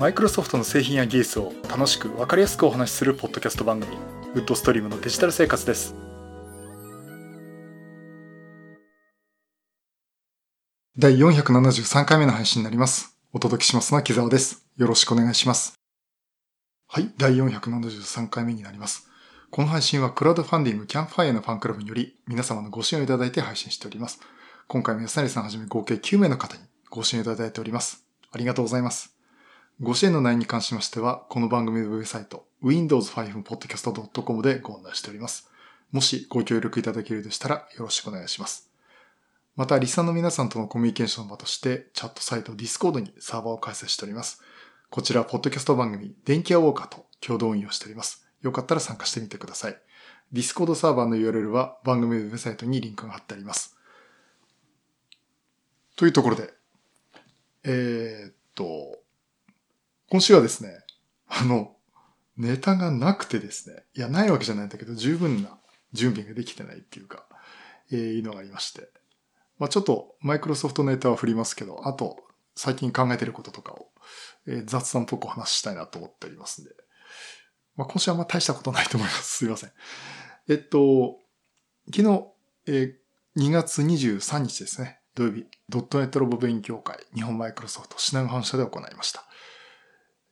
[0.00, 3.98] マイクロソフトの製品や技術を楽しく分かりやすくお話しするポッドキャスト番組
[4.32, 5.94] ウッドストリームのデジタル生活です。
[10.96, 13.14] 第473回目の配信になります。
[13.34, 14.64] お届けしますのは木澤です。
[14.78, 15.74] よろしくお願いします。
[16.88, 19.06] はい第473回目になります。
[19.50, 24.18] この配信はクラウドファンディングキャンファイアのファンクラブにより皆様のご支援をいただいて配信しております。
[24.66, 28.02] 今回も安成さんはじめ合計9名の方にご支援いただいております。
[28.32, 29.19] ありがとうございます。
[29.82, 35.48] ご支援の内容に関しましては、この番組のウェブサイト、windows5podcast.com でご案内しております。
[35.90, 38.70] もしご協力いただけるでしたらよろしくお願いします。
[39.56, 44.42] また、リスナーの皆さんとのコミュニケーションの場として、チャットサイト Discord にサーバーを開設しております。
[44.90, 48.28] こちら、ポッドキャスト番組、電気屋ウォーカーと共同運用しております。
[48.42, 49.78] よかったら参加してみてください。
[50.30, 53.78] Discord サーバーの URL は番組ウェブサイトにリンクが貼ってあります。
[55.96, 56.52] というところで、
[57.64, 58.99] えー、っと、
[60.10, 60.70] 今週はですね、
[61.28, 61.76] あの、
[62.36, 65.56] ネタがなくてですね、いや、ないわけじゃないんだけど、十分な
[65.92, 67.26] 準備ができてないっていうか、
[67.92, 68.88] えー、いうのがありまして。
[69.58, 72.16] まあちょっと、マイクロソフトネタは振りますけど、あと、
[72.56, 73.86] 最近考えてることとかを、
[74.48, 76.72] えー、雑談っぽくお話ししたいなと思っておりますんで。
[77.76, 79.36] まあ今週はあんま大したことないと思います。
[79.36, 79.70] すいません。
[80.48, 81.20] えっと、
[81.94, 82.24] 昨日、
[82.66, 84.98] えー、2月23日ですね。
[85.14, 89.24] 土曜日、ドットネットロボ勉強会、日本マイクロソフト品川本社で行いました。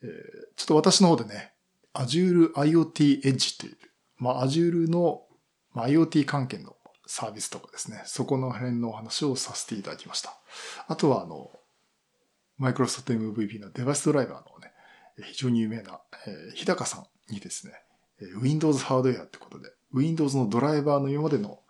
[0.02, 0.10] えー、
[0.56, 1.52] ちょっと私の方でね、
[1.94, 3.76] Azure IoT Edge という、
[4.16, 5.22] まあ Azure の、
[5.72, 10.38] まあ、IoT 関係のサービスとかですね、そこの辺のお話をさせていただきました。
[10.86, 11.50] あとはあの、
[12.60, 14.72] Microsoft MVP のデバイスドライバーのね、
[15.32, 17.72] 非常に有名な、えー、日高さんにですね、
[18.40, 21.60] Windows ハードウェアってことで、Windows のドライバーの今までの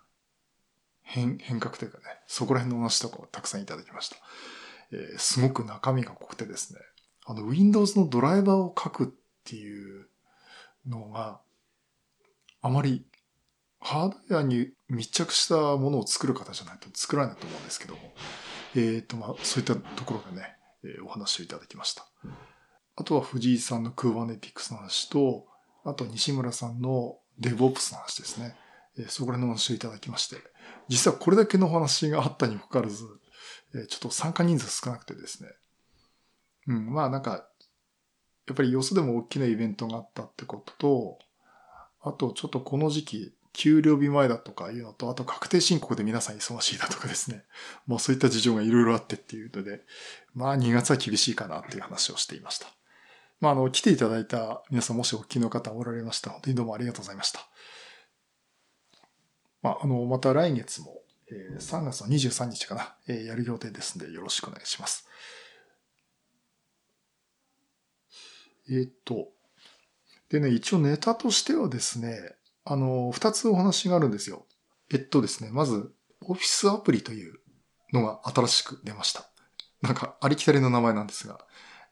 [1.03, 4.17] 変変革というかね、そこら辺の話とかをたくさんいただきました。
[4.91, 6.79] えー、すごく中身が濃くてですね、
[7.29, 9.07] あの、Windows のドライバーを書くっ
[9.45, 10.07] ていう
[10.87, 11.39] のが、
[12.59, 13.05] あまり
[13.79, 17.99] ハードウェアに密着したものを作る方じゃないと作らないと思うんですけども、
[18.75, 22.07] えっ、ー、と、まあ、そういったところでね、えー、お話をいただきました。
[22.95, 25.45] あとは藤井さんの Kubernetes の話と、
[25.85, 28.55] あと西村さんの DevOps の話ですね。
[28.97, 30.37] えー、そこら辺の話をいただきまして、
[30.87, 33.05] 実はこれだけのお話があったにもかかわらず、
[33.75, 35.49] えー、ちょっと参加人数少なくてですね、
[36.67, 37.47] うん、まあなんか、
[38.47, 41.19] やっぱりよそでも大きなイベントがあったってことと、
[42.01, 47.43] あとちょっとこの時期、給料日前だとかいうのと、あと確定申告で皆さん忙しいだとかですね。
[47.87, 49.83] もうそういった事情がいろいろあってっていうので、
[50.33, 52.67] まあ2月は厳しいかなっていう話をしていました。
[53.39, 56.31] まああの、来ていただいた皆さんもしお聞きの方おられました。
[56.31, 57.47] 本当にどうもありがとうございました。
[59.61, 65.05] まああの、また来月も、えー、3月の23日かな、えー、やる予定ですのでよろしくお願いします。
[68.69, 69.29] えっと、
[70.29, 74.45] でね、一応ネタとしてはですね、あの、二つお話があるんですよ。
[74.91, 75.91] えっとですね、まず、
[76.21, 77.39] オフィスアプリという
[77.93, 79.29] のが新しく出ました。
[79.81, 81.39] なんか、ありきたりの名前なんですが、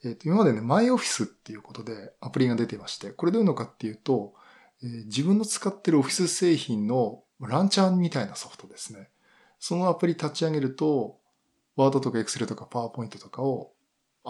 [0.04, 4.36] えっと、今までね、マイオフィスっていうことでアプリが出てまして、これどういうのかっていうと、
[4.84, 9.10] えー、自分の使ってるオフィス製品のランチャーみたいなソフトですね。
[9.60, 11.20] そのアプリ立ち上げると、
[11.76, 13.72] ワードとかエクセルとかパワーポイントとかを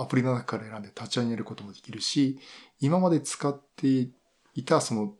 [0.01, 2.39] アプリの中から選んで立ち上げることもできるし、
[2.79, 4.09] 今まで使って
[4.53, 5.13] いたその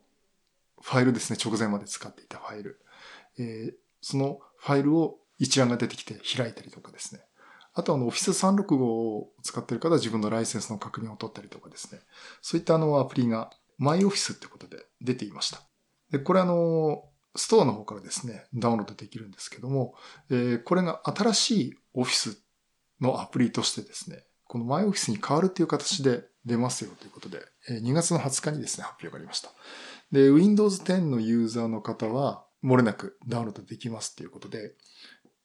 [0.82, 2.80] ファイルですね、直前まで使っていたファイル。
[3.40, 7.22] えー、そのファイルを一覧が出てきて開いたりとかですね。
[7.74, 8.34] あとあの、Office
[8.66, 12.02] 365を使っている方は自分のライセンスの確認を取ったりとかですね。
[12.42, 15.62] そういったあのアプリが MyOffice ってことで出ていました。
[16.12, 17.04] で、これあの、
[17.36, 19.94] ストアの方からですね、ダウンロードできるんですけども、
[20.32, 22.38] えー、これが新しい Office
[23.00, 29.50] のアプリとしてですね、このマイオフィスに変わるっていう形で出ますよということで、2月の20日にですね、発表がありました。
[30.12, 34.74] で、Windows 10のユーザーの方は、漏れなくダウンロードできますっていうことで、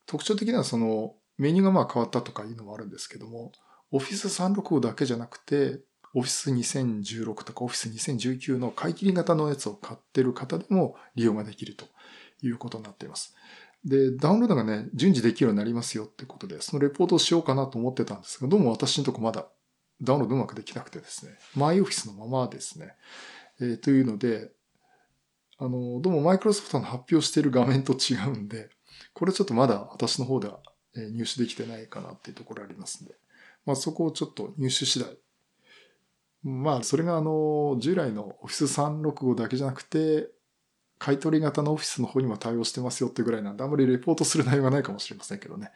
[0.07, 3.53] 特徴的にはそのメニューがまあ変わったとかいうのもあるんですけども、
[3.93, 5.81] Office 365だけじゃなくて、
[6.15, 11.87] Office 2016とか Office 2019の買い切り型のやつを買ってる方でも利用ができると
[12.43, 13.35] いうことになっています。
[13.85, 19.47] で、ダウンロードがね、順次できるようになりますよってことで、そのレポートをしようかなと思ってたんですが、どうも私のとこまだ
[20.01, 22.95] ダウンロードうまくできなくてですね、マイオフィスのままですね。
[23.61, 24.53] えー、というので、
[25.59, 28.71] あの、どうもマイクロソフトの発表している画面と違うんで、
[29.15, 30.61] これちょっとまだ私の方では
[30.95, 33.15] 入手できてないかなっていうところありますんで、
[33.65, 35.17] まあそこをちょっと入手次第。
[36.43, 40.29] まあそれがあの、従来の Office 365だけじゃなくて、
[41.03, 45.73] 買取型のオフィスの方にも対応してますよってぐらいなんで、あんまりレポートする内容がないかもしれませんけどね。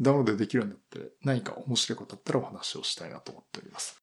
[0.00, 4.00] ダウンロードできるようになって何か面白いことあったらお話をしたいなと思っております。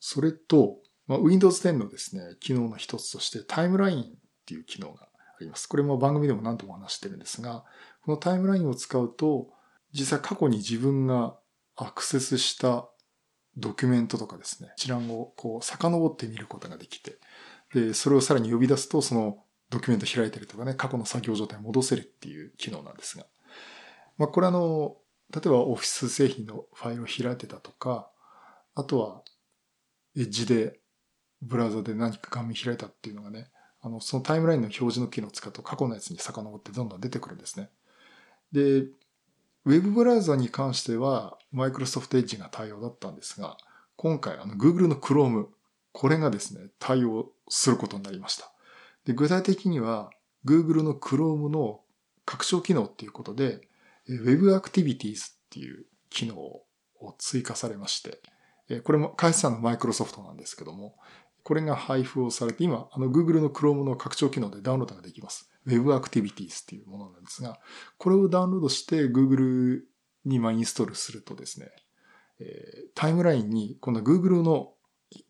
[0.00, 4.06] それと、まあ、Windows 10のですね、機能の一つとしてタイムラインっ
[4.44, 5.08] ていう機能があ
[5.40, 5.68] ります。
[5.68, 7.64] これも番組でも何度も話してるんですが、
[8.02, 9.50] このタイムラインを使うと、
[9.92, 11.38] 実際過去に自分が
[11.76, 12.88] アクセスした
[13.56, 17.18] ドキュメントとかですね、一覧をこう遡って見ることができて、
[17.74, 19.38] で、それをさらに呼び出すと、その
[19.70, 23.26] ドキュメント開いてるとかね、過去の作業状態に戻せるっていう機能なんですが。
[24.18, 24.96] まあ、これあの、
[25.34, 28.10] 例えばオフィス製品のファイルを開いてたとか、
[28.74, 29.22] あとは、
[30.16, 30.80] エッジで、
[31.42, 33.50] ブラウザで何か画面開いたっていうのがね、
[33.80, 37.70] あの、そのタイムラインの表示の機能を使うと過去のやつに遡ってどんどん出てくるんですね。
[38.52, 38.86] で、
[39.66, 43.56] ウェブブラウザに関しては、マイクロソフトエッジが対応だったんですが、
[43.96, 45.46] 今回、あの、Google の Chrome、
[45.90, 48.52] これがですね、対応することになりました。
[49.06, 50.10] で、具体的には、
[50.44, 51.80] Google の Chrome の
[52.24, 53.66] 拡張機能っていうことで、
[54.08, 56.62] Web Activities っていう機能を
[57.18, 60.94] 追加されまして、これも開発者のマイクロソフトなんですけども、
[61.42, 65.50] これが配布をされて、今、あの Google の Chrome の拡張機能でダウンロードができます。
[65.66, 67.58] Web Activities っていうものなんですが、
[67.98, 69.80] これをダウンロードして Google
[70.24, 71.70] にインストールするとですね、
[72.94, 74.72] タイムラインにこの Google の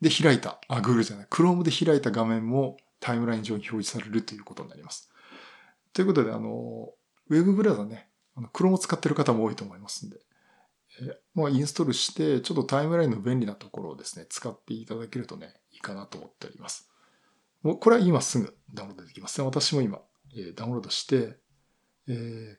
[0.01, 5.11] で開いた、あ、Google じゃない、Chrome で開いた画面もタイムライン上に表示されるということになります。
[5.93, 6.91] ということで、あの、
[7.29, 10.19] ウェブブラウザね、あの Chrome を使ってる方も多いと思いますんで、
[11.01, 16.91] えまあ、インストールして、ちょっとタイムラインの便利なところをですね、使っていただけるとね、いいかなと思っております。
[17.63, 19.47] もうこれは今すぐダウンロードできます、ね。
[19.47, 20.01] 私も今、
[20.37, 21.39] え、ダウンロードして、
[22.09, 22.59] え、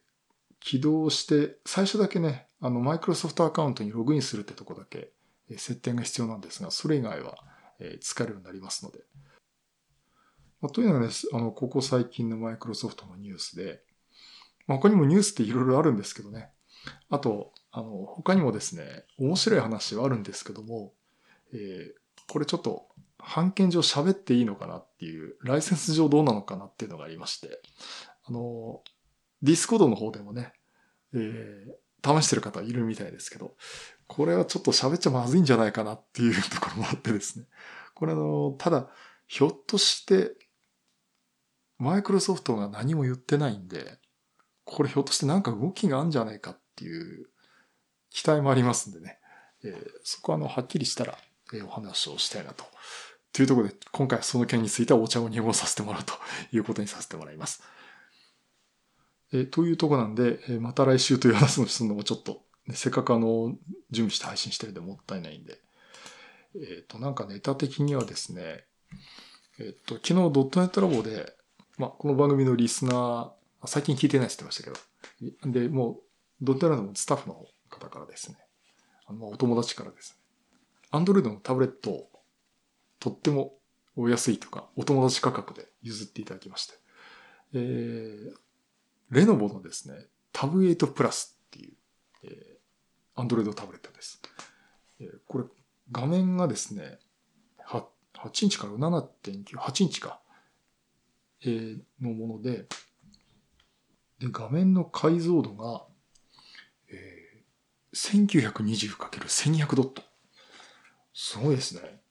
[0.60, 5.12] 起動して、最初だけね、あの、マイクロソフトアカウントにログインするってとこだけ、
[5.50, 7.38] え、設定が必要なんですが、それ以外は、
[7.80, 9.00] えー、使えるようになりますので。
[10.62, 13.82] まあ、というのがね、あの、ここ最近のマイクロソフトのニュースで、
[14.66, 16.50] まあ、他にもニュースっていろいろあるんですけどね。
[17.10, 20.94] あと、あの、他にもですね、面白い話はあるんですけども、
[21.54, 22.88] えー、これちょっと、
[23.20, 27.62] 版権上喋っていいのかなっていう、ライセンス上どうなのかなっていうのがありまして、
[28.26, 28.82] あの、
[29.42, 30.54] ディスコードの方でもね、
[31.14, 33.56] えー、試してる方いるみたいですけど、
[34.08, 37.46] これはちょっと喋っちゃまずいんじゃないかなっていうところもあってですね。
[37.94, 38.90] これあの、ただ、
[39.28, 40.36] ひょっとして、
[41.78, 44.00] マイクロソフトが何も言ってないんで、
[44.64, 47.28] これひょっとしてなんか動きがあるんじゃないかっていう
[48.10, 49.20] 期待もありますんでね。
[49.64, 51.18] えー、そこはあの、はっきりしたら、
[51.54, 52.66] えー、お話をしたいなと。
[53.38, 56.16] というところで、今回はその件についてはお茶を濁させてもらうと
[56.52, 57.62] いうことにさせてもらいます。
[59.32, 63.56] え、というとこなんで、え、また来週という話をするのもちょっと、ね、 せっかくあの、
[63.92, 65.62] 準備して配信してるでもったいないんで。
[66.56, 68.66] えっ、ー、と、なんかネタ的にはですね、
[69.60, 71.32] えっ、ー、と、昨日ドットネットラボで、
[71.78, 76.04] まあ、この番組のリスナー、最近聞いてないって言ってましたけど、で、もう、
[76.42, 78.38] ドットネットのスタッフの方からですね、
[79.06, 80.18] あの、お友達からですね、
[80.90, 82.17] アンドロイドのタブレットを
[83.00, 83.54] とっても
[83.96, 86.74] お安いとか、お友達価格で譲っていただきまして、
[87.54, 88.34] えー、
[89.10, 91.74] レノボのですね、タブ8プラスっていう、
[92.24, 94.22] えー、アンドロイドタブレットです。
[95.00, 95.46] えー、これ、
[95.92, 97.00] 画面がですね、
[97.68, 97.84] 8,
[98.16, 100.20] 8インチから7.9、8インチか、
[101.42, 102.68] えー、のもので、
[104.20, 105.86] で、画面の解像度が、
[106.90, 110.04] えー、1920×1200 ドット。
[111.14, 112.02] すごいですね。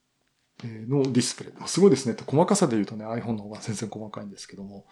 [0.64, 1.68] のディスプレイ。
[1.68, 2.16] すごいですね。
[2.26, 4.86] 細かさで言うとね、iPhone の方が全然細かいんですけども、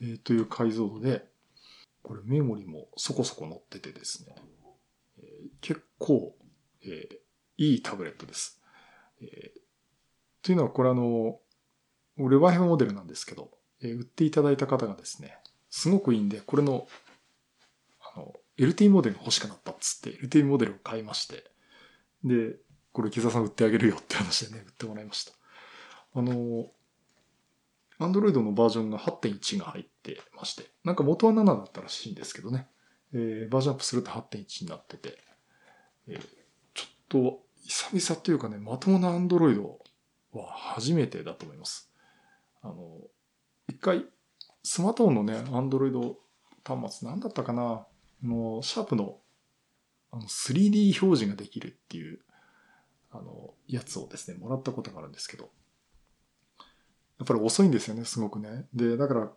[0.00, 1.24] えー、という解像度で、
[2.02, 4.36] これメモリもそこそこ載っててですね、
[5.18, 6.36] えー、結構、
[6.84, 7.16] えー、
[7.56, 8.60] いいタブレットです。
[9.20, 9.60] えー、
[10.42, 11.38] というのはこれあの、
[12.18, 15.38] 俺 Wi-Fi モデルなんですけど、えー、売っていただいた方がですね、
[15.70, 16.86] すごくいいんで、これの、
[18.00, 21.44] あの、LT モデルが欲しくなったっつって、LT モデルを買いまして、
[22.24, 22.56] で、
[22.96, 25.32] これ、木澤さん売ってあげるよって話でね、売ってもらいました。
[26.14, 26.64] あの、
[27.98, 32.68] アンドロイドのバージョンが8.1が入ってまして、なんか元は7だったらしいんですけどね、
[33.12, 35.18] えー、バージョンアップすると8.1になってて、
[36.08, 36.20] えー、
[36.72, 39.78] ちょっと久々というかね、まともなアンドロイド
[40.32, 41.92] は初めてだと思います。
[42.62, 42.98] あの、
[43.68, 44.06] 一回
[44.62, 46.16] スマートフォンのね、アンドロイド
[46.64, 47.86] 端末、なんだったかな
[48.22, 49.18] の、シャープの
[50.12, 52.20] あの 3D 表示ができるっていう、
[53.18, 55.50] あの、やつをですね、もらったことがあるんですけど、
[57.18, 58.66] やっぱり遅いんですよね、すごくね。
[58.74, 59.32] で、だから、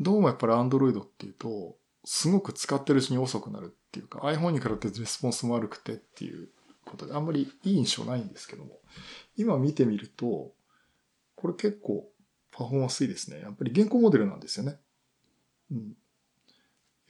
[0.00, 6.48] どうもやっぱりアンドロイドっていうと、すごく使ってるうちに遅くなるっていうか、iPhone に比べてレスポンスも悪くてっていう
[6.84, 8.80] ことで、あんまりいい印象ないんですけども、
[9.36, 10.52] 今見てみると、
[11.36, 12.08] これ結構
[12.50, 13.40] パフォーマンスいいですね。
[13.40, 14.78] やっぱり現行モデルなんですよね。
[15.70, 15.96] うん。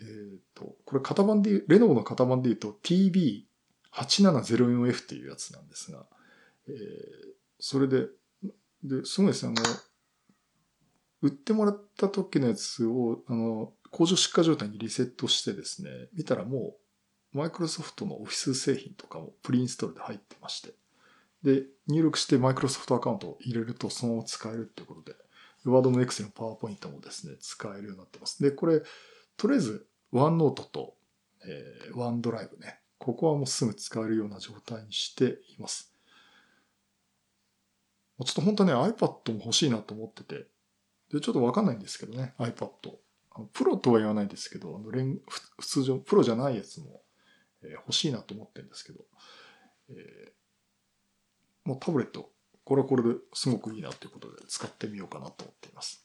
[0.00, 3.44] えっ、ー、と、これ型番でレノボの型番で言うと TB
[3.92, 6.06] 8704F っていうやつなんですが、
[6.68, 6.74] えー、
[7.58, 8.06] それで、
[8.82, 9.66] で、すごいですね、あの、
[11.22, 16.76] 売ってもらった時のやつを、あの、工場出荷状態にリセットしてですね、見たらも
[17.34, 20.74] う、マイクロソフトのオフィス製品とかもプリインストールで入ってまして、
[21.42, 25.16] で、入力してマイクロソフトアカウントを入れるとそのまま使えるってことで、
[25.64, 28.42] ワードの X のパワーポイントもですね、使えるようになってます。
[28.42, 28.82] で、これ、
[29.36, 30.94] とりあえず、ワンノートと、
[31.46, 35.92] えー、ワンドライブね、ここはもうすぐ使えるような状態にしています。
[38.24, 40.46] ちょっと本当ね、iPad も欲しいなと思ってて、
[41.10, 42.68] で、ちょっとわかんないんですけどね、iPad。
[43.52, 44.90] プロとは言わないですけど、あの
[45.58, 47.02] 普通上、プロじゃないやつも、
[47.64, 49.00] え、欲しいなと思ってるんですけど、
[49.90, 52.30] えー、もうタブレット、
[52.64, 56.04] これはこれですごくいいなということで使ってみようかなと思っています。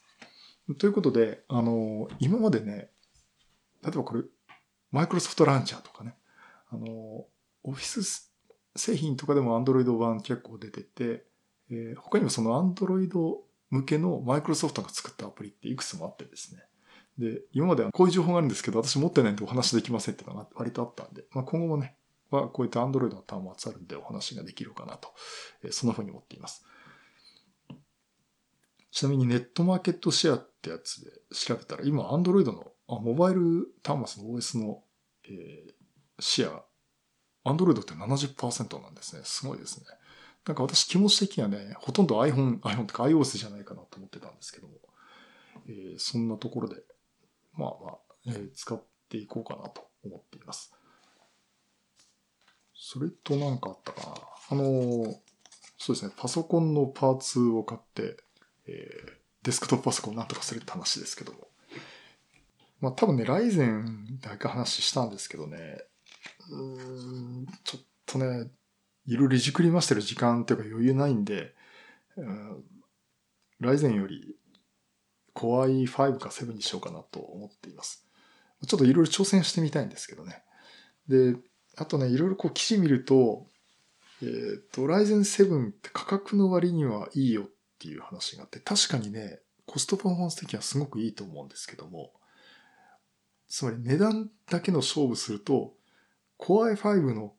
[0.80, 2.90] ということで、あの、今までね、
[3.84, 4.24] 例えばこれ、
[4.92, 6.16] マイクロソフトランチャーとかね、
[6.70, 6.88] あの、
[7.64, 8.32] オフィス
[8.76, 11.26] 製品とかでも Android 版結構出てて、
[11.70, 13.10] えー、他にもその Android
[13.70, 16.62] 向けのマイクロソフトが作ったアプリっていくつもあってですね。
[17.18, 21.98] で、今まではこういう情報があるんですけど、私持ってないんでお話できませんっていうのが割とあったんで、まあ、今後もね、
[22.30, 25.14] はこういった Android の端末あるんでお話ができるかなと、
[25.64, 26.66] えー、そんな風に思っています。
[28.92, 34.84] ちなみにネットマーケットシェアってやつで調べたら、今 Android のあモバイル端末の OS の、
[35.26, 35.74] えー、
[36.20, 36.64] シェア、
[37.52, 39.22] Android って70%なんですね。
[39.24, 39.86] すごいですね。
[40.46, 44.74] なんか私気持ち的にはね、ほとんど iPhone、iPhone とか iOS じゃないかなと思ってたんですけども、
[45.68, 46.76] えー、そんなところで、
[47.54, 47.98] まあまあ、
[48.28, 50.74] えー、使っていこうかなと思っています。
[52.74, 54.16] それと何かあったかな。
[54.52, 55.16] あのー、
[55.78, 58.18] そうですね、パソコンのパーツを買って、
[58.68, 59.12] えー、
[59.44, 61.48] デスクトップパソコンなんとかするって話ですけども。
[62.80, 65.84] まあ多分ね、ライゼンだけ話したんですけどね、
[67.64, 68.50] ちょっとね、
[69.06, 71.56] いろいろいじくりましてる時間っていうか余裕ないんで、
[73.60, 74.36] ライゼンより
[75.36, 78.08] Core i5 か7にしようかなと思っています。
[78.66, 80.42] ちょっといろいろ挑戦してみたいんですけどね。
[81.08, 81.36] で、
[81.76, 83.46] あとね、いろいろこう記事見ると、
[84.22, 87.46] えっ、ー、と、ライゼン7って価格の割にはいいよっ
[87.78, 92.14] ていう話があって、確かにね、コストパフォーマンス的にはすごくいいと思うんですけども、
[93.48, 95.74] つまり値段だけの勝負すると、
[96.40, 97.34] Core i5 の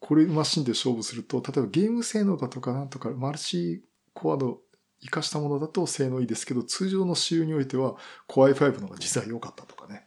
[0.00, 4.58] これマシンで勝負すると、例えばゲーム性能だとかなんとか、マルチコアの
[5.00, 7.96] 活かしたものだと性能いいですけど、通常の使用においては
[8.28, 10.06] Core i5 の方が実は良かったとかね。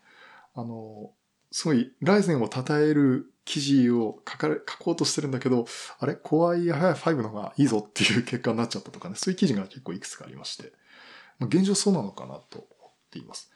[0.54, 1.12] あの、
[1.52, 5.66] すごい、ライゼンを称える記事を書かれ、書こうとしてるんだけど、
[6.00, 10.72] あれ ?Core i5 の方がいいぞっていう結果になっちゃったとかね、そういう記事が結構いくつかありまして、
[11.42, 13.52] 現状そうなのかなと思っています。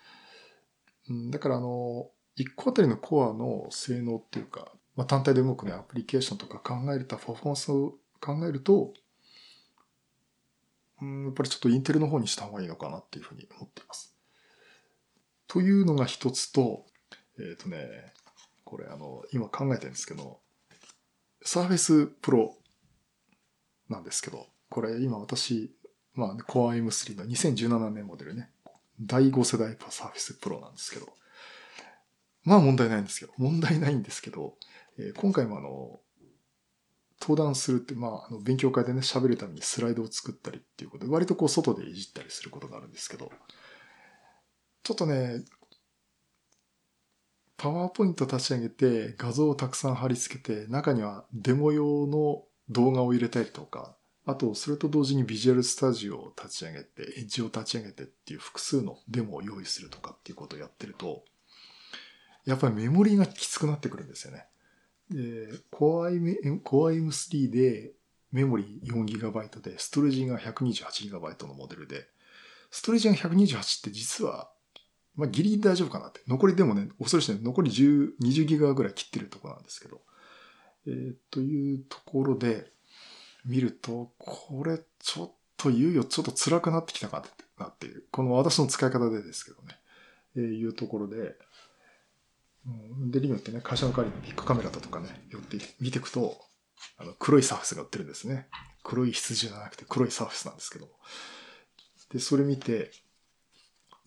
[1.30, 8.94] だからあの、1個あたりのコアの性能っていうか、まあ、単体で動くね、アプリケーションとか考えると、パフォーマンスを考えると、
[11.02, 14.16] うん、やっぱりちょっとインテルの方にした方がいいのかなっていうふうに思っています。
[15.48, 16.86] というのが一つと、
[17.38, 18.13] えっ、ー、とね、
[18.63, 20.40] これあの、今考えてるんですけど、
[21.46, 22.52] Surface Pro
[23.90, 25.75] なんですけど、これ今私、
[26.13, 28.50] まあ、Core M3 の2017年モデルね、
[29.00, 31.08] 第5世代 Surface Pro なんですけど、
[32.44, 33.30] まあ問題ないんですよ。
[33.38, 34.56] 問題ないんですけど、
[34.98, 36.00] えー、今回もあの、
[37.22, 43.32] 登壇するって、まあ、あの勉強会でね、喋るためにスライドを作ったりっていうことで、割とこう外でいじったりすることがあるんですけど、
[44.84, 45.44] ちょっとね、
[47.56, 53.96] パワーポイント立ち上げて、画像をたくさん貼り付けて、中にはデモ用の動画を入れたりとか、
[54.26, 61.24] あと、それと同時にビジュアルスタジオを立ち上げて、エッジを立ち上げてっていう複数のデモを用意するとかっていうことをやってると、
[62.46, 64.46] やっぱりメモリーがきつくなってくるんですよね。
[65.10, 67.94] で、Core M3 で
[68.32, 72.08] メモリー 4GB で、ストレージが 128GB のモデルで、
[72.72, 74.50] ストレージが128って実は、
[75.16, 76.22] まあ、ギリギリ大丈夫かなって。
[76.28, 80.02] 残りでもね、恐ろしいね、残り10、20ギガぐらい切ってるとこなんですけど。
[80.88, 82.74] えー、というところで、
[83.46, 87.24] 見ると、これちょっといよいよちょっと辛くなってきたか
[87.60, 89.78] なっていう、この私の使い方でですけどね、
[90.36, 91.36] えー、いうところで、
[92.65, 96.38] うんで、リオってね、会社の代わりにビッグカメラだとかね、寄って見ていくと、
[96.98, 98.48] あの、黒いサーフェスが売ってるんですね。
[98.84, 100.88] 黒い羊じゃなくて黒いサーフェスなんですけど。
[102.12, 102.91] で、それ見て、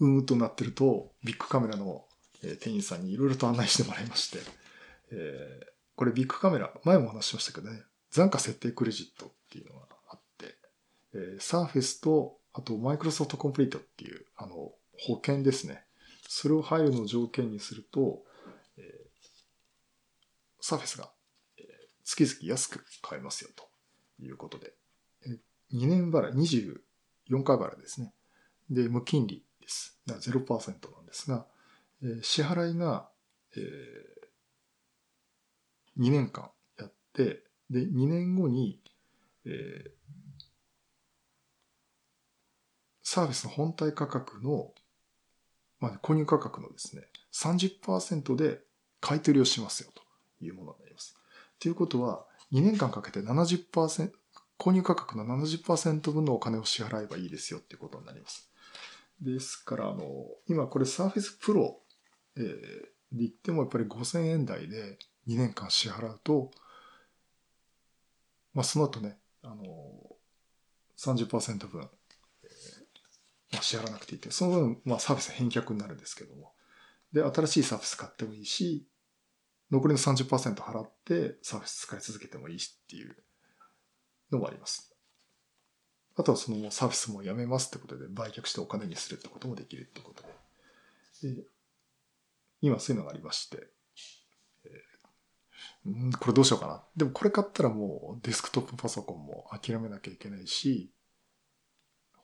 [0.01, 2.05] うーんとなってると、ビッグカメラの
[2.43, 4.39] 店員さんにいろいろと案内してもらいまして、
[5.11, 10.55] えー、これビッグカメラ、前も話しましたけどね、残価設定クレジットっていうのがあって、
[11.15, 14.55] えー、サーフェスと、あとマイクロソフトコンプリートっていう、あの、
[14.99, 15.85] 保険ですね。
[16.29, 18.23] それを配慮のを条件にすると、
[20.67, 21.09] サーフェスが、
[22.03, 23.69] 月々安く買えますよと
[24.21, 24.73] いうことで。
[25.73, 26.33] 2年払い、
[27.31, 28.13] 24回払いですね。
[28.69, 30.01] で、無金利です。
[30.07, 31.47] だから0%なんですが、
[32.21, 33.09] 支払いが、
[33.57, 38.81] えー、2年間やって、で、2年後に、
[39.45, 39.91] えー、
[43.05, 44.75] サービスの本体価格の、
[45.79, 48.63] まあ、購入価格のですね、30%で
[49.01, 50.06] 買い取りをしますよと
[50.41, 51.17] いうものになります。
[51.59, 54.11] ということは、2年間かけて70%、
[54.59, 58.51] 購入価格の70%分のお金を支払えばいいですよっていうことになります。
[59.21, 60.05] ですから、あの、
[60.49, 61.75] 今これ Surface Pro、
[62.37, 62.43] え、
[63.13, 66.51] で言ってもやっぱり5000円台で2年間支払うと、
[68.53, 69.65] まあその後ね、あの、
[70.99, 71.89] 30%分、
[72.43, 76.53] えー、まあ、支払わなくていいって、その分、まあサービス返却になるんですけども。
[77.13, 78.87] で、新しいサービス買ってもいいし、
[79.71, 83.17] 残りの30%払ってサービス使い続けてもいいしっていう
[84.31, 84.95] のもあります。
[86.17, 90.23] あとはそのサービスもやめますってことで売却してお金にするってこともできるってこと
[91.23, 91.35] で。
[91.35, 91.45] で
[92.63, 93.69] 今そういうのがありまして、
[94.65, 96.85] えー、これどうしようかな。
[96.97, 100.91] でもこれ買ったらもうデスクトップパソコンも諦めなきゃいけないし、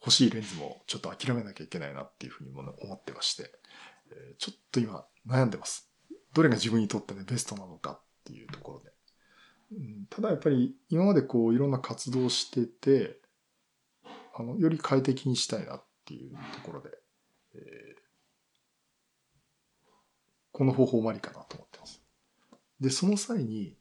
[0.00, 3.52] 欲しいレンズもちょっと諦めなきゃいけないなっていうふうにも思ってまして、
[4.11, 5.91] えー、ちょっと今悩んでます。
[6.32, 8.92] どれが自分にとってね、ベストなのかっていうところで。
[10.10, 13.18] ただやっぱり今までこういろんな活動してて、
[14.34, 16.90] あの、より快適にしたいなっていうところで、
[17.54, 18.00] えー、
[20.52, 22.02] この方法もありかなと思ってます。
[22.80, 23.76] で、その際に、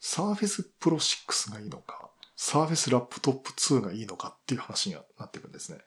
[0.00, 5.78] Surface Pro 6がいいのか、Surface Laptop 2がいいのかっていう話になっていくんですね。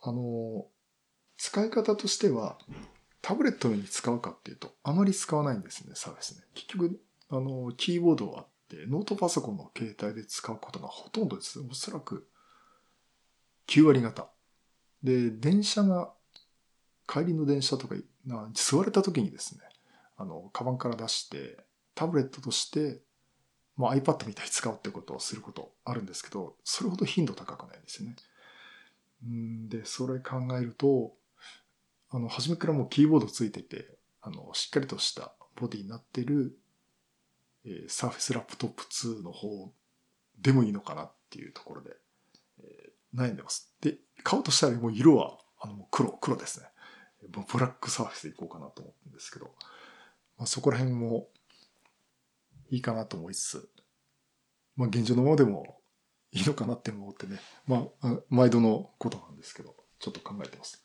[0.00, 0.66] あの、
[1.36, 2.58] 使い方としては、
[3.22, 6.42] タブレットに使うかっていうと、あまり使わないんですね、サービスね。
[6.54, 7.00] 結局、
[7.30, 11.60] あの、キーボードはあって、ノートパソコンの携帯で使うことがほとんどです。
[11.60, 12.28] おそらく、
[13.68, 14.28] 9割方。
[15.02, 16.12] で、電車が、
[17.06, 17.94] 帰りの電車とか、
[18.26, 19.62] な座れた時にですね、
[20.16, 23.02] あの、カバンから出して、タブレットとして、
[23.76, 28.16] まあ、iPad みたいに使うってことをすることあるんですけど、それほど頻度高くないですよね。
[29.26, 31.14] んで、それ考えると、
[32.12, 36.58] あの、初めからもうキーボードついてて、あの、しっかりとしたボディになってる、
[37.64, 39.72] えー、Surface Laptop 2の方
[40.38, 41.96] でもいいのかなっていうところで、
[42.62, 43.74] えー、悩んでます。
[43.80, 46.66] で、買おうとしたらもう色は、あの、黒、黒ですね。
[47.30, 49.46] ブラックサーフェスでいこうかなと思うんですけど、
[50.36, 51.28] まあ、そこら辺も
[52.68, 53.68] いいかなと思いつつ、
[54.76, 55.78] まあ現状のままでも
[56.32, 60.84] いいのかなって思ってね、まあ、毎度のことなんですけど、ちょっと考えてます。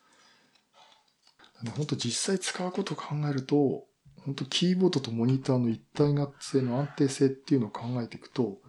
[1.75, 3.85] 本当実際使うことを考えると、
[4.25, 8.59] 本当キーボードとモニターの一体合性の安定性っていうのを考えていくと、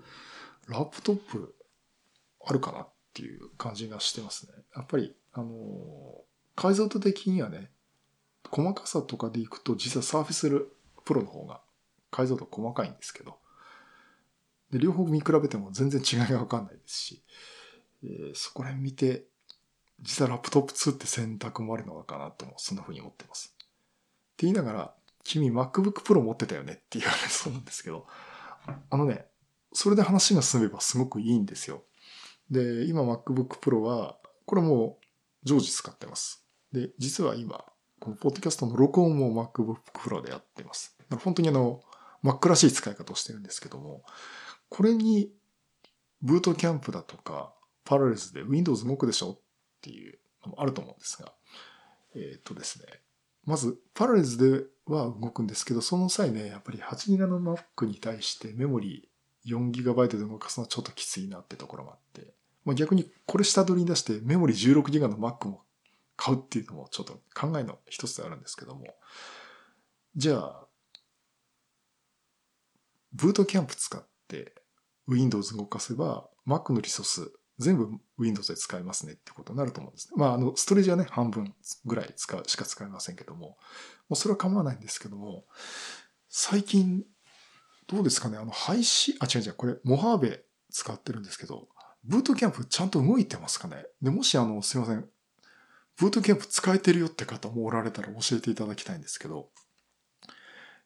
[0.69, 1.55] ラップトップ
[2.45, 4.53] あるかなっていう感じがしてますね。
[4.75, 5.51] やっぱり、あの、
[6.55, 7.71] 解像度的にはね、
[8.51, 10.49] 細かさとかでいくと、実はサーフィス
[11.05, 11.61] プロの方が
[12.11, 13.39] 解像度細かいんですけど、
[14.71, 17.23] で両方見比べても全然違いがわかんないですし、
[18.05, 19.25] えー、そこら辺見て
[20.01, 23.55] 実はラップトップ2って選択もあるのかなとも、そんな風に思ってます。
[23.57, 23.59] っ
[24.37, 28.07] て言いながら、君 MacBook Pro 持ってたよねって言われそうなんですけど、
[28.91, 29.27] あのね、
[29.73, 31.83] それで話が進めばすごくいいんですよ。
[32.51, 34.99] で、今 MacBook Pro は、これも
[35.45, 36.47] 常時使ってます。
[36.73, 37.65] で、実は今、
[38.01, 40.97] このポッドキャストの録音も MacBook Pro でやってます。
[41.25, 41.81] 本当にあの、
[42.23, 44.03] Mac らしい使い方をしてるんですけども、
[44.69, 45.31] これに、
[46.21, 49.39] ブートキャンプだとか、パラレスで Windows 動くでしょ
[49.79, 51.33] っていうのもあると思うんですが、
[52.15, 52.87] えっ、とですね、
[53.45, 65.63] まず、パラレルズでは動くんですけど、その際ね、やっぱり 8GB の Mac に対してメモリー 4GB で動かすのはちょっときついなってところもあって、まあ、逆にこれ下取りに出してメモリー 16GB の Mac も
[66.17, 68.85] 買うっていうのもちょっと考えの一つであるんですけども、
[70.17, 70.67] じゃあ、
[73.13, 74.55] ブートキャンプ使って
[75.07, 80.15] Windows 動かせば Mac のリソース全部 Windows で使えますねってことになると思うんですね。
[80.17, 83.59] まあ、あの、ストレージはね、半分ぐらい使う、しか使えませんけども、も
[84.11, 85.45] うそれは構わないんですけども、
[86.29, 87.05] 最近、
[87.87, 91.69] どうですかね、あの、配信、あ、違う違う、これ、モハーベ使ってるんですけど、
[92.05, 93.87] ブートキャンプちゃんと動いてますかね？
[94.01, 95.09] で、もしあの、すいません、
[95.97, 99.51] ブートキャンプ使えてるよって方もおられたら教えていただきたいんですけど、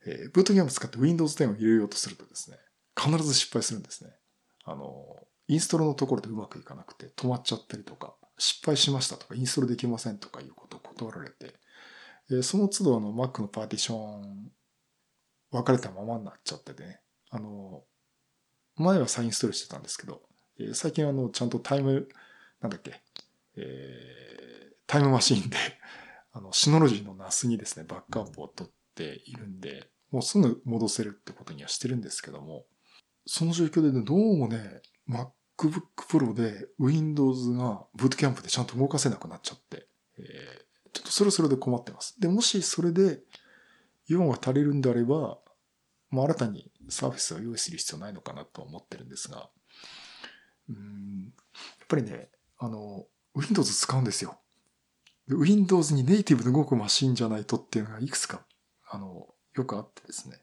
[0.06, 2.58] えー、ブートキャンプ使って Windows 10を入れようとするとですね、
[2.98, 4.10] 必ず失敗するんですね。
[4.64, 11.54] あの、インストールのところでうまくいかなくて止まっちゃったりとか、失敗しましたとか、インストールできませんとかいうことを断られて、
[12.30, 14.50] えその都度あの Mac のパーティション
[15.50, 17.00] 分かれたままになっちゃっててね、
[17.30, 17.84] あの、
[18.76, 20.22] 前は再インストールしてたんですけど、
[20.58, 22.08] え、最近あの、ちゃんとタイム、
[22.60, 23.02] なんだっけ、
[23.56, 25.56] えー、タイムマシンで、
[26.32, 32.64] あの、シノロジーの NAS にですね、バックアップを取っているんで、もうすぐ戻せるってことにはしてるんですけども、
[33.26, 39.86] その状況でね、どうもね、MacBook Pro で Windows がブートキャンプでちゃんと動かせなくなっちゃって、
[40.18, 42.20] えー、ちょっとそれそれで困ってます。
[42.20, 43.20] で、もしそれで、
[44.08, 45.38] イオンが足りるんであれば、
[46.10, 49.48] もう新たにサーフェスを用意する必要ないのかなと思ってるんですが、
[50.68, 51.32] うん、
[51.78, 54.38] やっぱりね、あの、Windows 使うんですよ。
[55.28, 58.44] Windows にネイティブで動くマシンじゃないとっていうのがいくつか、
[58.90, 60.36] あの、よくあってですね、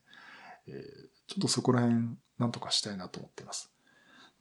[0.67, 0.83] えー、
[1.27, 3.71] ちょっとそこら辺なんとかしたいなと思っています。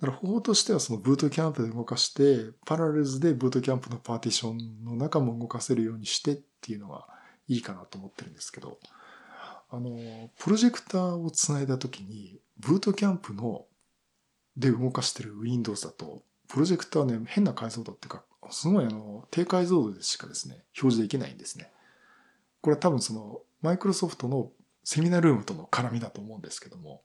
[0.01, 7.07] だから方法としてはそのブートキャンプで動かして、パラレルズでブートキャンプのパーティションの中も動かせるようにしてっていうのが
[7.49, 8.79] いいかなと思ってるんですけど、
[9.71, 13.67] あの、プロジェクターをつないだときに、ブートキャンプの
[14.57, 21.73] で動かしてる Windows だと、プロジェクターね、変な解像度っていうか、すごいあの、低解像度でしかですね、表示できないんですね。
[22.61, 24.53] これは多分その、マイクロソフトの
[24.85, 26.79] セミナルームとの絡みだと思うんですけど。
[26.79, 27.03] も、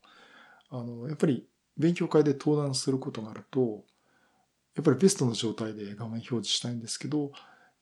[0.69, 3.83] あの、やっぱり勉強会で登壇することがあると、
[4.75, 7.31] やっぱりベストの状態で画面表示したいんですけど、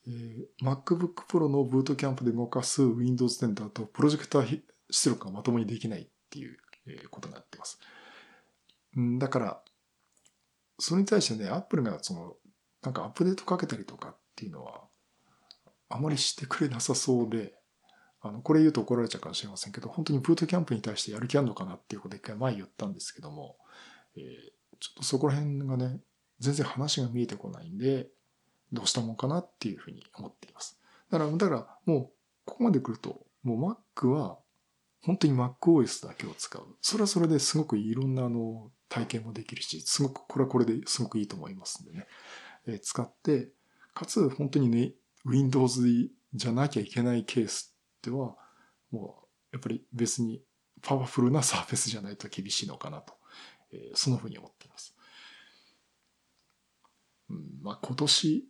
[0.08, 6.58] えー、MacBook Pro のブートキャンプで動かす Windows 10だと、プロジェクター出力がまともにできないっていう
[7.10, 7.80] ことになってます。
[9.20, 9.62] だから、
[10.80, 12.36] それに対してね、Apple がその、
[12.82, 14.82] なんかアップデートかけたりとかっていうのは、
[15.90, 17.54] あまりしてくれなさそうで、
[18.22, 23.58] あの、これ言うと怒られちゃうかもしれませんけど、本当にブートキャンプに対してやる気あるのかなっていうことで一回前言ったんですけども、
[24.16, 24.24] えー、
[24.80, 26.00] ちょっとそこら辺がね、
[26.40, 28.08] 全然話が見えてこないんで、
[28.72, 30.80] どうしたもんかなっていうふうに思っています。
[31.10, 32.12] だから、だからもう、
[32.46, 34.40] ここまで来ると、もう Mac は、
[35.04, 36.64] 本当に MacOS だけを使う。
[36.80, 42.08] それはそれですごくいろんなあの体験もできるし、すごく、これはこれですごくいいと思いますんでね。
[42.68, 43.52] えー、使って、
[43.96, 44.94] かつ本当にね、
[45.26, 45.82] Windows
[46.34, 47.71] じゃなきゃいけないケース
[48.02, 48.36] では、
[48.92, 50.44] もう、やっぱり別に
[50.82, 53.14] パワフルなサーフェスじゃないと厳しいのかなと、
[53.72, 54.96] えー、そのふうに思っています。
[57.30, 58.48] うん、まあ今年、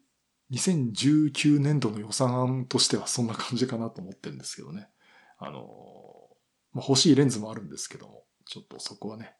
[0.51, 4.89] 2019年度の予算案としてはそんな感じかなと思ってるんですけどね。
[5.37, 6.29] あの、
[6.73, 9.35] まあ、欲しいレンズもあるんですけども、ちょっとそこはね、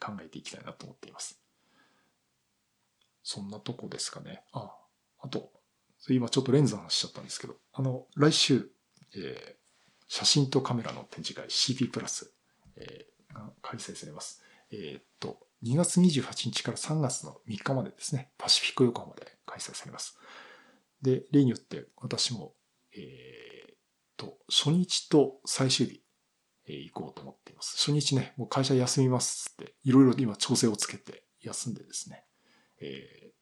[0.00, 1.40] 考えていきたいなと思っています。
[3.22, 4.42] そんなとこですかね。
[4.52, 4.74] あ、
[5.20, 5.52] あと、
[6.08, 8.70] 今ちょっとレンズの話しちゃったんですけど、あの、来週、
[9.16, 9.64] えー、
[10.08, 12.32] 写真とカメラの展示会 CP プラス、
[12.76, 14.42] えー、が開催されます。
[14.70, 20.18] えー、っと、2月28日から3月の3日までですね、パシフィック横浜で開催されます。
[21.02, 22.54] で、例によって私も、
[22.94, 23.76] えー、っ
[24.16, 26.02] と、初日と最終日、
[26.66, 27.76] えー、行こうと思っています。
[27.78, 32.24] 初日ね、もう会社休みますって、いろいろ今調整をつけて休んでですね、
[32.80, 33.34] えー、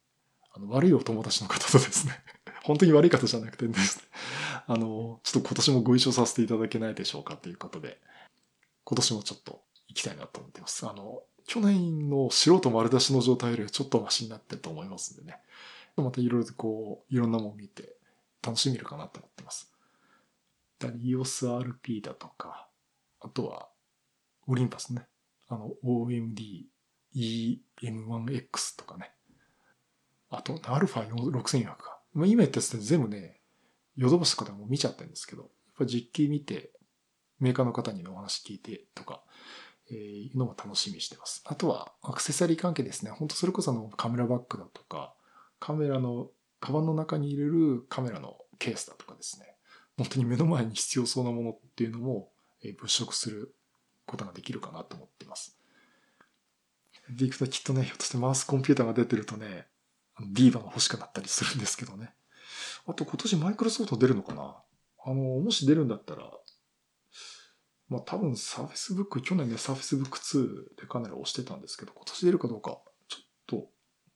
[0.55, 2.13] あの悪いお友達の方とですね、
[2.63, 4.05] 本当に悪い方じゃなくてですね、
[4.67, 8.01] あの、ちょっと今年もご一緒させていただけないでしょうかということで、
[8.85, 10.87] 今年もちょっと行きたいなと思ってます。
[10.87, 15.39] あの、去年の素人丸出しの状態よりはちょっとマシになってると思いますんでね。
[15.97, 17.97] またいろいろとこう、いろんなもの見て
[18.43, 19.73] 楽しめるかなと思ってます。
[20.81, 22.69] EOSRP だとか、
[23.21, 23.69] あとは、
[24.49, 25.07] オリンパスね。
[25.49, 26.65] あの、OMD
[27.15, 29.13] EM1X とかね。
[30.31, 32.01] あと、α6400 か。
[32.15, 33.42] 今言ったやつって全部ね、
[33.97, 36.71] ヨドバシとかでも見ちゃってるんですけど、やっぱ実機見て、
[37.41, 39.23] メーカーの方にお話聞いてとか、
[39.91, 41.43] えー、いうのも楽しみにしてます。
[41.45, 43.11] あとは、アクセサリー関係ですね。
[43.11, 45.15] ほんとそれこそあのカメラバッグだとか、
[45.59, 49.57] カメラの、カバンの中に入れるカメラのケースだとかですね。
[49.99, 52.31] 本当に目の前に必要そうなものっていうのも、
[52.63, 53.55] えー、物色する
[54.07, 55.59] ことができるかなと思っています。
[57.11, 59.67] でいくときっとね、ひょっとしてマウスコンピューターが出てるとね、
[60.21, 62.15] ディーバが欲しくなったりするんですけどね。
[62.87, 64.57] あと今年マイクロソフト出るのかな？
[65.05, 66.31] あの、もし出るんだったら、
[67.89, 73.69] まあ多分サーフェスブック、去年ね、サーフェスブック2でかなり押してたんですけど、今年出るかどうか、ちょっと、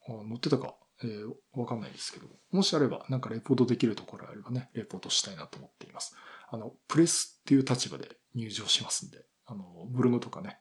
[0.07, 6.17] 載ってたか、えー、わかんないですけど、もしあれば、なんかレポートできるところあればね、レポートしたいなと思っています。
[6.49, 10.59] あの、プレスっていう立場で入場しますんで、あの、ブログとかね、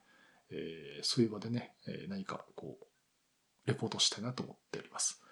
[0.50, 2.86] えー、そういう場でね、えー、何かこう、
[3.66, 5.22] レポートしたいなと思っております。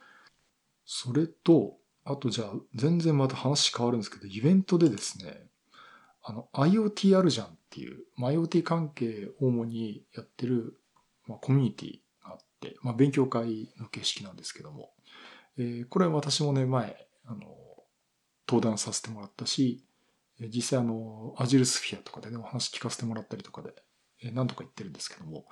[0.86, 5.46] それと、あとじゃあ、全然また話変わるんですけど、イベントでですね、
[6.22, 10.78] あの、IoT あるじゃんっていう、まあ、IoT 関係を主にやってる、
[11.26, 14.90] まあ、コミュニティがあって、まあ、勉強会の形式なんですけども、
[15.58, 17.38] えー、これは私もね、前、あの、
[18.46, 19.84] 登壇させてもらったし、
[20.40, 23.72] 実際あの、アジルスフィアとかでね、お話聞かせてもらったりとかで、
[24.22, 25.46] えー、何度か言ってるんですけども、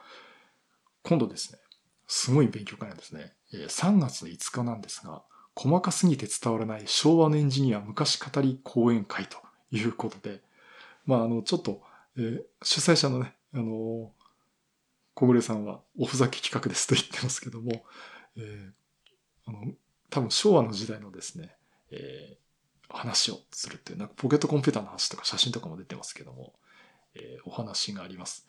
[1.02, 1.58] 今度ですね、
[2.06, 3.32] すごい勉強会なんですね。
[3.54, 5.22] えー3月5日なんですが、
[5.54, 9.38] 細かすぎて伝わらない昭和のエンジニア昔語り講演会と
[9.70, 10.40] いうことで、
[11.04, 11.82] まあ、あの、ちょっと、
[12.16, 14.08] えー主催者のね、あのー
[15.14, 17.84] 小暮さんはおふざけ企画ですと言ってますけども、
[18.36, 18.70] えー
[19.46, 19.72] あの、
[20.08, 21.54] 多分昭和の時代のですね、
[21.90, 22.42] えー
[22.94, 26.52] 話をするっていう、なんかポケットコンピューターの話とか写真とかも出てますけども、
[27.14, 28.46] えーお話があります。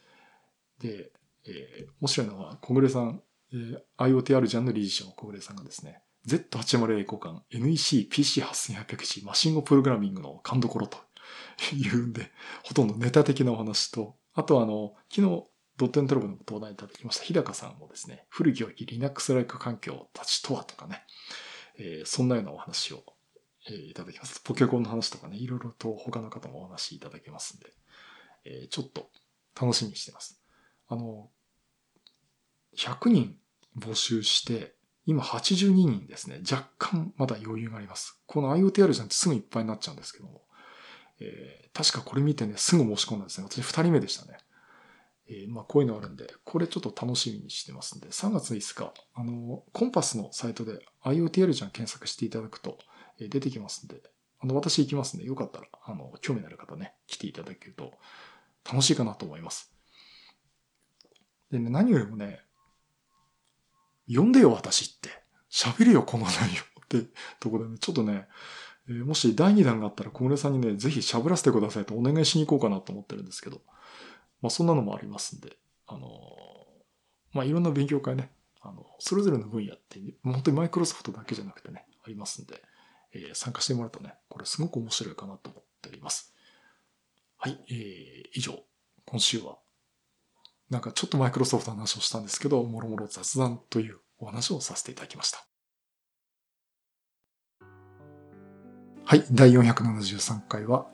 [0.80, 1.12] で、
[1.46, 3.22] えー面白いのは、小暮さん、
[3.54, 10.98] えー IoTR ジャンの理事長の小暮さんがですね、Z808 交換 NEC PC8800G マシン語プログラミングの勘どころと
[11.76, 12.32] いうんで、
[12.64, 15.44] ほとんどネタ的なお話と、あとあの、昨日、
[15.76, 21.04] ドットエントロブでも登壇いただきました日高さんもですね、古き良き Linux ライク環境たちとはとかね、
[21.78, 23.04] えーそんなようなお話を、
[23.68, 24.40] えーいただきます。
[24.42, 27.74] ポケコンの話とかね、いろいろと他の方もお話いただけますんで、
[28.46, 29.10] えーちょっと
[29.60, 30.42] 楽しみにしてます。
[30.88, 31.32] あの、
[32.78, 33.38] 100人
[33.78, 36.42] 募集して、今82人ですね。
[36.50, 38.20] 若干まだ余裕があります。
[38.26, 40.42] この IoTR じゃんってすぐいっぱいになっちゃうんですけども。
[41.20, 43.48] えー確かこれ見てね、すぐ申し込んだんですね。
[43.50, 44.38] 私2人目でしたね。
[45.28, 52.78] えーまあこういうのあるんで、これちょっと楽しみにしてますんで、3月5日、あの、コンパスのサイトで IoTR じゃん検索していただくと、
[53.20, 54.04] えー出てきますんで、
[54.40, 57.94] あの、私行きますんで、よかったら、あの、興味のある方ね、来ていただけると
[58.64, 59.74] 楽しいかなと思います。
[61.50, 62.42] でね、何よりもね、
[64.08, 65.10] 呼んでよ、私って。
[65.50, 66.62] 喋れよ、この内容
[67.00, 68.28] ってところでね、ちょっとね、
[68.90, 73.62] えーもし第2弾があったら小暮さんにね、ぜひ喋らせてくださいとお願いしに行こうかなと思ってるんですけど、
[74.42, 82.62] まあそんなのもありますんで、あのーまあいろんな勉強会ね、あの、それぞれの分野って、本当にマイクロソフトだけじゃなくてね、ありますんで、
[83.14, 86.34] えー参加してもらうとね、これすごく面白いかなと思っております。
[87.38, 88.60] はい、えー以上、
[89.06, 89.58] 今週は
[90.74, 95.46] なんかちょっとマイクロソフトの話をしたんですけど、もろもろ雑談というお話をさせていただきました。
[99.06, 100.88] はい、第473回は、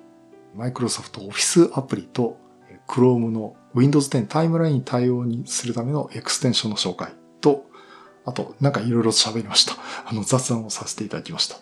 [0.54, 2.38] マイクロソフトオフィスアプリと、
[2.90, 7.66] Chrome の Windows 10タイムラインに対応にするためのエクステンションの紹介と、
[8.26, 9.76] あと、なんかいろいろ喋りました。
[10.06, 11.56] あの、雑談をさせていただきました。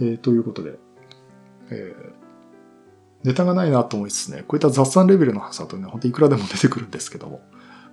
[0.00, 0.78] えーということで、
[1.70, 2.19] えー
[3.24, 7.42] ネタがないなと思いつつね、こういった雑談レベルの話だとね、本当にいくらでも出てくるんですけども、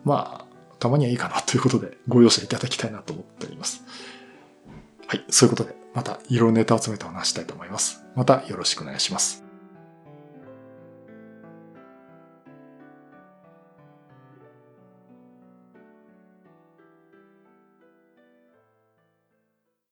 [0.03, 0.45] まあ、
[0.79, 3.83] たまにはいいかなということで、ご容赦いただきたいなと思っております。
[5.07, 8.03] はい、そういうことで、またいろいろネタを集めてお話したいと思います。
[8.15, 9.46] またよろしくお願いします。